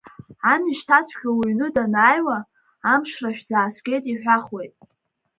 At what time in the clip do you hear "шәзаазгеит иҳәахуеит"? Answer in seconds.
3.37-4.73